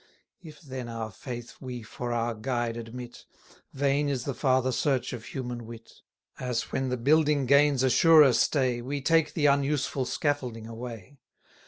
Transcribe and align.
If, 0.41 0.61
then, 0.61 0.89
our 0.89 1.11
faith 1.11 1.57
we 1.61 1.83
for 1.83 2.11
our 2.11 2.33
guide 2.33 2.75
admit, 2.75 3.23
Vain 3.71 4.09
is 4.09 4.23
the 4.25 4.33
farther 4.33 4.71
search 4.71 5.13
of 5.13 5.25
human 5.25 5.67
wit; 5.67 6.01
As 6.39 6.71
when 6.71 6.89
the 6.89 6.97
building 6.97 7.45
gains 7.45 7.83
a 7.83 7.89
surer 7.91 8.33
stay, 8.33 8.81
We 8.81 8.99
take 8.99 9.35
the 9.35 9.45
unuseful 9.45 10.05
scaffolding 10.05 10.65
away. 10.65 11.19